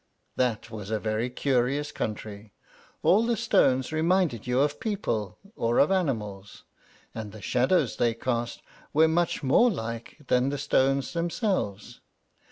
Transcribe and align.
That 0.35 0.71
was 0.71 0.89
a 0.89 0.99
very 0.99 1.29
curious 1.29 1.91
country; 1.91 2.53
all 3.03 3.23
the 3.23 3.37
stones 3.37 3.91
reminded 3.91 4.47
you 4.47 4.59
of 4.59 4.79
people 4.79 5.37
or 5.55 5.77
of 5.77 5.91
animals, 5.91 6.63
and 7.13 7.31
the 7.31 7.39
shadows 7.39 7.97
that 7.97 8.03
they 8.03 8.13
cast 8.15 8.63
were 8.93 9.07
much 9.07 9.43
more 9.43 9.69
like 9.69 10.17
than 10.25 10.49
the 10.49 10.57
stones 10.57 11.13
themselves. 11.13 11.99